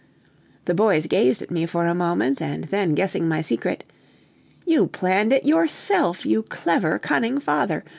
[0.65, 3.83] The boys gazed at me for a moment, and then guessing my secret,
[4.65, 7.83] "You planned it yourself, you clever, cunning father!